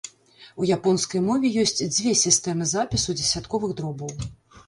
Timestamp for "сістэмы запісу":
2.23-3.15